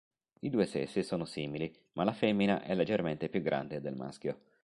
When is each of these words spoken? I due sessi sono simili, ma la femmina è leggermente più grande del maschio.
I 0.39 0.49
due 0.49 0.65
sessi 0.65 1.03
sono 1.03 1.25
simili, 1.25 1.71
ma 1.93 2.03
la 2.03 2.11
femmina 2.11 2.63
è 2.63 2.73
leggermente 2.73 3.29
più 3.29 3.39
grande 3.43 3.81
del 3.81 3.93
maschio. 3.95 4.39